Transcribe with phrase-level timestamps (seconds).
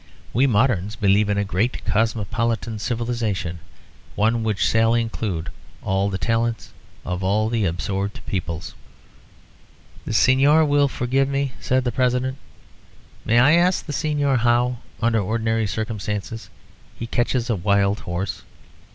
[0.33, 3.59] We moderns believe in a great cosmopolitan civilisation,
[4.15, 5.51] one which shall include
[5.83, 6.71] all the talents
[7.05, 8.73] of all the absorbed peoples"
[10.05, 12.39] "The Señor will forgive me," said the President.
[13.25, 16.49] "May I ask the Señor how, under ordinary circumstances,
[16.97, 18.41] he catches a wild horse?"